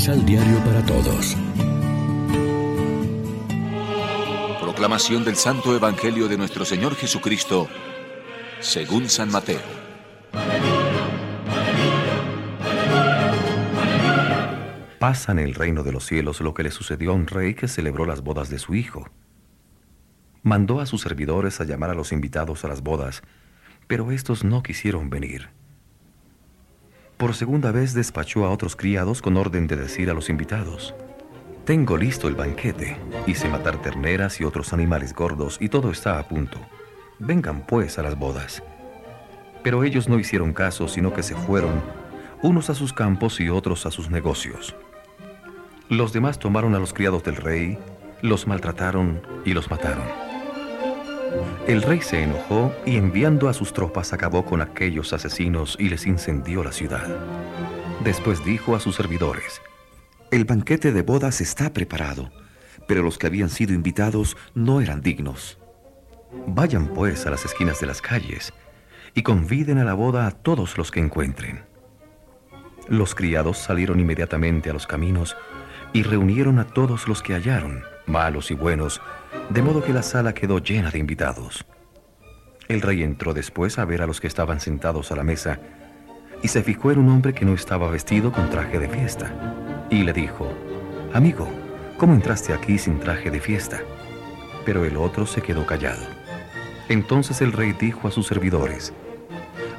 Misal 0.00 0.24
Diario 0.24 0.58
para 0.64 0.82
Todos. 0.86 1.36
Proclamación 4.58 5.26
del 5.26 5.36
Santo 5.36 5.76
Evangelio 5.76 6.26
de 6.26 6.38
nuestro 6.38 6.64
Señor 6.64 6.94
Jesucristo, 6.94 7.68
según 8.60 9.10
San 9.10 9.30
Mateo. 9.30 9.60
Pasa 14.98 15.32
en 15.32 15.38
el 15.38 15.54
reino 15.54 15.82
de 15.82 15.92
los 15.92 16.06
cielos 16.06 16.40
lo 16.40 16.54
que 16.54 16.62
le 16.62 16.70
sucedió 16.70 17.10
a 17.10 17.14
un 17.14 17.26
rey 17.26 17.52
que 17.52 17.68
celebró 17.68 18.06
las 18.06 18.22
bodas 18.22 18.48
de 18.48 18.58
su 18.58 18.74
hijo. 18.74 19.06
Mandó 20.42 20.80
a 20.80 20.86
sus 20.86 21.02
servidores 21.02 21.60
a 21.60 21.64
llamar 21.64 21.90
a 21.90 21.94
los 21.94 22.12
invitados 22.12 22.64
a 22.64 22.68
las 22.68 22.82
bodas, 22.82 23.20
pero 23.86 24.12
estos 24.12 24.44
no 24.44 24.62
quisieron 24.62 25.10
venir. 25.10 25.59
Por 27.20 27.34
segunda 27.34 27.70
vez 27.70 27.92
despachó 27.92 28.46
a 28.46 28.50
otros 28.50 28.76
criados 28.76 29.20
con 29.20 29.36
orden 29.36 29.66
de 29.66 29.76
decir 29.76 30.08
a 30.08 30.14
los 30.14 30.30
invitados, 30.30 30.94
Tengo 31.66 31.98
listo 31.98 32.28
el 32.28 32.34
banquete, 32.34 32.96
hice 33.26 33.46
matar 33.46 33.82
terneras 33.82 34.40
y 34.40 34.44
otros 34.44 34.72
animales 34.72 35.12
gordos 35.12 35.58
y 35.60 35.68
todo 35.68 35.90
está 35.90 36.18
a 36.18 36.26
punto. 36.26 36.58
Vengan 37.18 37.66
pues 37.66 37.98
a 37.98 38.02
las 38.02 38.18
bodas. 38.18 38.62
Pero 39.62 39.84
ellos 39.84 40.08
no 40.08 40.18
hicieron 40.18 40.54
caso, 40.54 40.88
sino 40.88 41.12
que 41.12 41.22
se 41.22 41.34
fueron, 41.34 41.82
unos 42.40 42.70
a 42.70 42.74
sus 42.74 42.94
campos 42.94 43.38
y 43.38 43.50
otros 43.50 43.84
a 43.84 43.90
sus 43.90 44.08
negocios. 44.08 44.74
Los 45.90 46.14
demás 46.14 46.38
tomaron 46.38 46.74
a 46.74 46.78
los 46.78 46.94
criados 46.94 47.22
del 47.22 47.36
rey, 47.36 47.78
los 48.22 48.46
maltrataron 48.46 49.20
y 49.44 49.52
los 49.52 49.70
mataron. 49.70 50.29
El 51.70 51.82
rey 51.82 52.00
se 52.00 52.20
enojó 52.20 52.74
y 52.84 52.96
enviando 52.96 53.48
a 53.48 53.54
sus 53.54 53.72
tropas 53.72 54.12
acabó 54.12 54.44
con 54.44 54.60
aquellos 54.60 55.12
asesinos 55.12 55.76
y 55.78 55.88
les 55.88 56.04
incendió 56.04 56.64
la 56.64 56.72
ciudad. 56.72 57.06
Después 58.02 58.44
dijo 58.44 58.74
a 58.74 58.80
sus 58.80 58.96
servidores, 58.96 59.62
El 60.32 60.44
banquete 60.44 60.90
de 60.90 61.02
bodas 61.02 61.40
está 61.40 61.72
preparado, 61.72 62.32
pero 62.88 63.04
los 63.04 63.18
que 63.18 63.28
habían 63.28 63.50
sido 63.50 63.72
invitados 63.72 64.36
no 64.52 64.80
eran 64.80 65.00
dignos. 65.00 65.58
Vayan 66.48 66.88
pues 66.88 67.24
a 67.26 67.30
las 67.30 67.44
esquinas 67.44 67.78
de 67.78 67.86
las 67.86 68.02
calles 68.02 68.52
y 69.14 69.22
conviden 69.22 69.78
a 69.78 69.84
la 69.84 69.94
boda 69.94 70.26
a 70.26 70.32
todos 70.32 70.76
los 70.76 70.90
que 70.90 70.98
encuentren. 70.98 71.62
Los 72.88 73.14
criados 73.14 73.58
salieron 73.58 74.00
inmediatamente 74.00 74.70
a 74.70 74.72
los 74.72 74.88
caminos 74.88 75.36
y 75.92 76.02
reunieron 76.02 76.58
a 76.58 76.66
todos 76.66 77.06
los 77.06 77.22
que 77.22 77.34
hallaron, 77.34 77.84
malos 78.06 78.50
y 78.50 78.54
buenos, 78.54 79.00
de 79.50 79.62
modo 79.62 79.82
que 79.82 79.92
la 79.92 80.02
sala 80.02 80.32
quedó 80.32 80.58
llena 80.58 80.90
de 80.90 80.98
invitados. 80.98 81.64
El 82.68 82.80
rey 82.80 83.02
entró 83.02 83.34
después 83.34 83.78
a 83.78 83.84
ver 83.84 84.02
a 84.02 84.06
los 84.06 84.20
que 84.20 84.28
estaban 84.28 84.60
sentados 84.60 85.10
a 85.10 85.16
la 85.16 85.24
mesa 85.24 85.58
y 86.42 86.48
se 86.48 86.62
fijó 86.62 86.92
en 86.92 87.00
un 87.00 87.08
hombre 87.08 87.34
que 87.34 87.44
no 87.44 87.52
estaba 87.52 87.90
vestido 87.90 88.32
con 88.32 88.48
traje 88.48 88.78
de 88.78 88.88
fiesta. 88.88 89.86
Y 89.90 90.04
le 90.04 90.12
dijo, 90.12 90.48
Amigo, 91.12 91.48
¿cómo 91.98 92.14
entraste 92.14 92.52
aquí 92.52 92.78
sin 92.78 93.00
traje 93.00 93.30
de 93.30 93.40
fiesta? 93.40 93.80
Pero 94.64 94.84
el 94.84 94.96
otro 94.96 95.26
se 95.26 95.42
quedó 95.42 95.66
callado. 95.66 96.06
Entonces 96.88 97.40
el 97.40 97.52
rey 97.52 97.72
dijo 97.72 98.06
a 98.06 98.12
sus 98.12 98.28
servidores, 98.28 98.92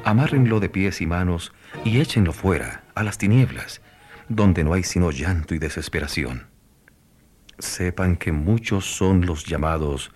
Amárrenlo 0.04 0.60
de 0.60 0.70
pies 0.70 1.00
y 1.00 1.06
manos 1.06 1.54
y 1.86 2.02
échenlo 2.02 2.34
fuera, 2.34 2.84
a 2.94 3.04
las 3.04 3.18
tinieblas, 3.18 3.82
donde 4.28 4.64
no 4.64 4.74
hay 4.74 4.84
sino 4.84 5.12
llanto 5.12 5.56
y 5.56 5.60
desesperación 5.60 6.51
sepan 7.62 8.18
que 8.18 8.32
muchos 8.32 8.86
son 8.86 9.26
los 9.26 9.46
llamados, 9.46 10.12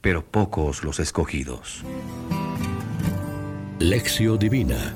pero 0.00 0.24
pocos 0.24 0.84
los 0.84 1.00
escogidos. 1.00 1.84
Lección 3.78 4.38
Divina 4.38 4.94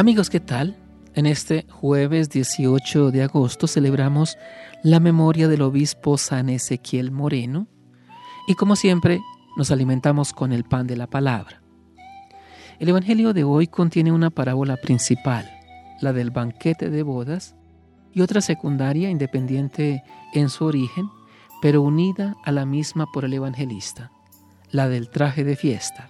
Amigos, 0.00 0.30
¿qué 0.30 0.40
tal? 0.40 0.78
En 1.14 1.26
este 1.26 1.66
jueves 1.68 2.30
18 2.30 3.10
de 3.10 3.22
agosto 3.22 3.66
celebramos 3.66 4.38
la 4.82 4.98
memoria 4.98 5.46
del 5.46 5.60
obispo 5.60 6.16
San 6.16 6.48
Ezequiel 6.48 7.10
Moreno 7.10 7.66
y 8.48 8.54
como 8.54 8.76
siempre 8.76 9.20
nos 9.58 9.70
alimentamos 9.70 10.32
con 10.32 10.52
el 10.52 10.64
pan 10.64 10.86
de 10.86 10.96
la 10.96 11.06
palabra. 11.06 11.60
El 12.78 12.88
Evangelio 12.88 13.34
de 13.34 13.44
hoy 13.44 13.66
contiene 13.66 14.10
una 14.10 14.30
parábola 14.30 14.78
principal, 14.78 15.50
la 16.00 16.14
del 16.14 16.30
banquete 16.30 16.88
de 16.88 17.02
bodas, 17.02 17.54
y 18.12 18.20
otra 18.20 18.40
secundaria 18.40 19.10
independiente 19.10 20.02
en 20.32 20.48
su 20.48 20.64
origen, 20.64 21.08
pero 21.62 21.82
unida 21.82 22.36
a 22.44 22.52
la 22.52 22.66
misma 22.66 23.06
por 23.12 23.24
el 23.24 23.34
evangelista, 23.34 24.10
la 24.70 24.88
del 24.88 25.10
traje 25.10 25.44
de 25.44 25.56
fiesta. 25.56 26.08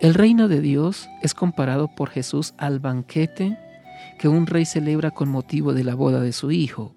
El 0.00 0.14
reino 0.14 0.48
de 0.48 0.60
Dios 0.60 1.08
es 1.22 1.34
comparado 1.34 1.88
por 1.88 2.10
Jesús 2.10 2.54
al 2.58 2.80
banquete 2.80 3.58
que 4.18 4.28
un 4.28 4.46
rey 4.46 4.66
celebra 4.66 5.10
con 5.10 5.28
motivo 5.28 5.72
de 5.72 5.84
la 5.84 5.94
boda 5.94 6.20
de 6.20 6.32
su 6.32 6.50
hijo. 6.50 6.94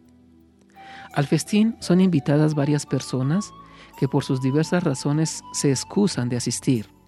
Al 1.13 1.25
festín 1.25 1.75
son 1.79 2.01
invitadas 2.01 2.55
varias 2.55 2.85
personas 2.85 3.51
que 3.97 4.07
por 4.07 4.23
sus 4.23 4.41
diversas 4.41 4.83
razones 4.83 5.41
se 5.53 5.71
excusan 5.71 6.29
de 6.29 6.37
asistir. 6.37 6.98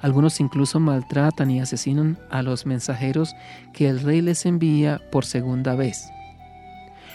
Algunos 0.00 0.40
incluso 0.40 0.80
maltratan 0.80 1.50
y 1.50 1.60
asesinan 1.60 2.18
a 2.30 2.42
los 2.42 2.66
mensajeros 2.66 3.34
que 3.72 3.88
el 3.88 4.00
rey 4.00 4.20
les 4.20 4.46
envía 4.46 5.00
por 5.10 5.24
segunda 5.24 5.74
vez. 5.74 6.08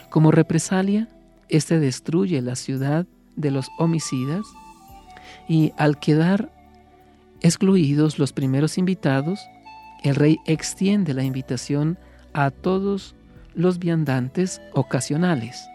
Como 0.09 0.31
represalia, 0.31 1.07
éste 1.49 1.79
destruye 1.79 2.41
la 2.41 2.55
ciudad 2.55 3.05
de 3.35 3.51
los 3.51 3.69
homicidas 3.77 4.45
y 5.47 5.73
al 5.77 5.99
quedar 5.99 6.51
excluidos 7.41 8.19
los 8.19 8.33
primeros 8.33 8.77
invitados, 8.77 9.39
el 10.03 10.15
rey 10.15 10.37
extiende 10.45 11.13
la 11.13 11.23
invitación 11.23 11.97
a 12.33 12.51
todos 12.51 13.15
los 13.55 13.79
viandantes 13.79 14.61
ocasionales. 14.73 15.67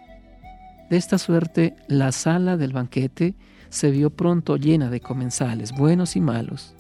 De 0.91 0.97
esta 0.97 1.19
suerte, 1.19 1.75
la 1.89 2.13
sala 2.13 2.57
del 2.57 2.73
banquete 2.73 3.35
se 3.69 3.91
vio 3.91 4.11
pronto 4.11 4.57
llena 4.57 4.89
de 4.89 5.01
comensales, 5.01 5.73
buenos 5.73 6.15
y 6.15 6.21
malos, 6.21 6.76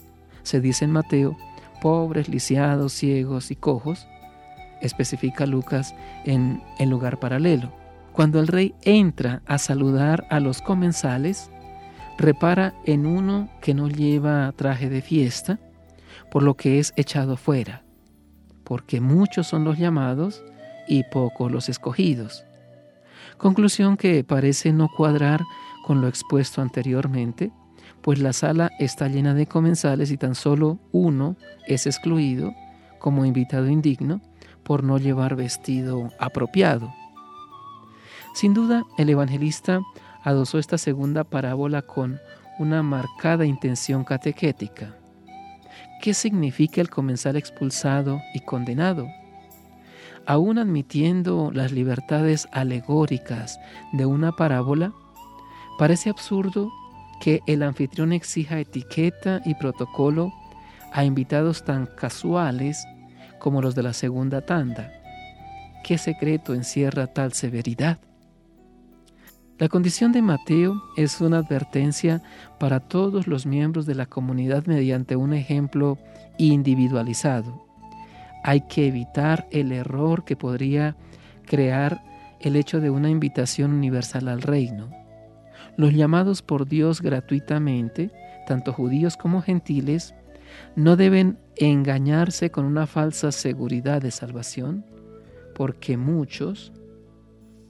se 0.47 0.61
dice 0.61 0.84
en 0.84 0.93
Mateo, 0.93 1.37
pobres, 1.81 2.29
lisiados, 2.29 2.93
ciegos 2.93 3.51
y 3.51 3.57
cojos, 3.57 4.07
especifica 4.81 5.45
Lucas 5.45 5.95
en 6.25 6.62
el 6.79 6.89
lugar 6.89 7.19
paralelo. 7.19 7.73
Cuando 8.12 8.39
el 8.39 8.47
rey 8.47 8.75
entra 8.83 9.43
a 9.47 9.59
saludar 9.59 10.27
a 10.31 10.39
los 10.39 10.62
comensales, 10.62 11.51
repara 12.17 12.75
en 12.84 13.07
uno 13.07 13.51
que 13.61 13.75
no 13.75 13.89
lleva 13.89 14.53
traje 14.53 14.89
de 14.89 15.03
fiesta, 15.03 15.59
por 16.31 16.45
lo 16.45 16.55
que 16.55 16.78
es 16.78 16.93
echado 16.97 17.37
fuera, 17.37 17.83
porque 18.63 19.01
muchos 19.01 19.49
son 19.49 19.65
los 19.65 19.78
llamados 19.78 20.45
y 20.87 21.03
pocos 21.11 21.51
los 21.51 21.69
escogidos. 21.69 22.45
Conclusión 23.37 23.97
que 23.97 24.23
parece 24.23 24.73
no 24.73 24.89
cuadrar 24.97 25.43
con 25.84 26.01
lo 26.01 26.07
expuesto 26.07 26.63
anteriormente, 26.63 27.51
pues 28.03 28.19
la 28.19 28.33
sala 28.33 28.71
está 28.79 29.09
llena 29.09 29.35
de 29.35 29.47
comensales 29.47 30.11
y 30.11 30.17
tan 30.17 30.35
solo 30.35 30.79
uno 30.93 31.37
es 31.67 31.87
excluido 31.87 32.55
como 32.99 33.25
invitado 33.25 33.69
indigno 33.69 34.21
por 34.63 34.83
no 34.83 34.99
llevar 34.99 35.37
vestido 35.37 36.11
apropiado. 36.19 36.93
Sin 38.35 38.53
duda, 38.53 38.85
el 38.99 39.09
evangelista 39.09 39.81
adosó 40.23 40.59
esta 40.59 40.77
segunda 40.77 41.25
parábola 41.25 41.83
con 41.83 42.19
una 42.59 42.83
marcada 42.83 43.47
intención 43.47 44.05
catequética. 44.05 44.97
¿Qué 46.03 46.15
significa 46.15 46.81
el 46.81 46.91
comensal 46.91 47.37
expulsado 47.37 48.21
y 48.35 48.41
condenado? 48.41 49.07
Aún 50.27 50.59
admitiendo 50.59 51.51
las 51.53 51.73
libertades 51.73 52.49
alegóricas 52.53 53.59
de 53.93 54.05
una 54.05 54.33
parábola, 54.33 54.93
parece 55.78 56.10
absurdo 56.10 56.72
que 57.21 57.41
el 57.47 57.63
anfitrión 57.63 58.13
exija 58.13 58.59
etiqueta 58.59 59.41
y 59.45 59.54
protocolo 59.54 60.33
a 60.92 61.04
invitados 61.04 61.65
tan 61.65 61.86
casuales 61.86 62.86
como 63.39 63.63
los 63.63 63.74
de 63.74 63.83
la 63.83 63.92
segunda 63.92 64.41
tanda. 64.41 64.92
¿Qué 65.84 65.98
secreto 65.98 66.54
encierra 66.54 67.07
tal 67.07 67.33
severidad? 67.33 67.98
La 69.59 69.68
condición 69.68 70.13
de 70.13 70.21
Mateo 70.21 70.83
es 70.97 71.21
una 71.21 71.39
advertencia 71.39 72.22
para 72.59 72.80
todos 72.80 73.27
los 73.27 73.47
miembros 73.47 73.86
de 73.86 73.95
la 73.95 74.04
comunidad 74.04 74.66
mediante 74.66 75.16
un 75.16 75.33
ejemplo 75.33 75.97
individualizado. 76.36 77.65
Hay 78.45 78.62
que 78.62 78.86
evitar 78.86 79.48
el 79.51 79.72
error 79.72 80.24
que 80.24 80.36
podría 80.36 80.97
crear 81.47 82.03
el 82.41 82.57
hecho 82.57 82.80
de 82.80 82.91
una 82.91 83.09
invitación 83.09 83.72
universal 83.72 84.28
al 84.28 84.42
reino. 84.42 84.91
Los 85.77 85.93
llamados 85.93 86.43
por 86.43 86.67
Dios 86.67 87.01
gratuitamente, 87.01 88.11
tanto 88.47 88.73
judíos 88.73 89.17
como 89.17 89.43
gentiles, 89.43 90.15
no 90.75 90.97
deben 90.97 91.39
engañarse 91.57 92.51
con 92.51 92.65
una 92.65 92.87
falsa 92.87 93.33
seguridad 93.33 94.01
de 94.01 94.11
salvación, 94.11 94.85
porque 95.55 95.97
muchos 95.97 96.73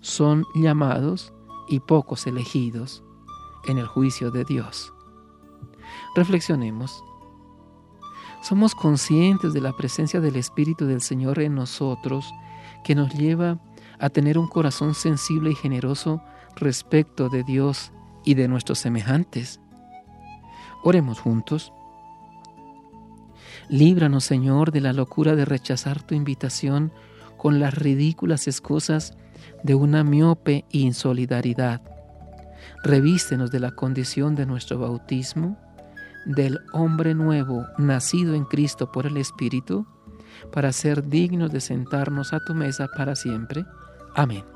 son 0.00 0.44
llamados 0.54 1.32
y 1.68 1.80
pocos 1.80 2.26
elegidos 2.26 3.02
en 3.66 3.78
el 3.78 3.86
juicio 3.86 4.30
de 4.30 4.44
Dios. 4.44 4.92
Reflexionemos. 6.14 7.02
Somos 8.42 8.74
conscientes 8.74 9.52
de 9.52 9.60
la 9.60 9.72
presencia 9.72 10.20
del 10.20 10.36
Espíritu 10.36 10.86
del 10.86 11.00
Señor 11.00 11.40
en 11.40 11.54
nosotros 11.54 12.32
que 12.84 12.94
nos 12.94 13.12
lleva 13.14 13.58
a 13.98 14.10
tener 14.10 14.38
un 14.38 14.46
corazón 14.46 14.94
sensible 14.94 15.50
y 15.50 15.54
generoso 15.54 16.22
respecto 16.56 17.28
de 17.28 17.44
Dios 17.44 17.92
y 18.24 18.34
de 18.34 18.48
nuestros 18.48 18.78
semejantes. 18.78 19.60
Oremos 20.82 21.20
juntos. 21.20 21.72
Líbranos, 23.68 24.24
Señor, 24.24 24.72
de 24.72 24.80
la 24.80 24.92
locura 24.92 25.34
de 25.34 25.44
rechazar 25.44 26.02
tu 26.02 26.14
invitación 26.14 26.92
con 27.36 27.60
las 27.60 27.74
ridículas 27.74 28.46
excusas 28.46 29.16
de 29.62 29.74
una 29.74 30.04
miope 30.04 30.64
insolidaridad. 30.70 31.82
Revístenos 32.82 33.50
de 33.50 33.60
la 33.60 33.72
condición 33.72 34.34
de 34.34 34.46
nuestro 34.46 34.78
bautismo, 34.78 35.58
del 36.24 36.60
hombre 36.72 37.14
nuevo 37.14 37.66
nacido 37.78 38.34
en 38.34 38.44
Cristo 38.44 38.90
por 38.90 39.06
el 39.06 39.16
Espíritu, 39.16 39.86
para 40.52 40.72
ser 40.72 41.08
dignos 41.08 41.52
de 41.52 41.60
sentarnos 41.60 42.32
a 42.32 42.40
tu 42.40 42.54
mesa 42.54 42.88
para 42.96 43.16
siempre. 43.16 43.64
Amén. 44.14 44.55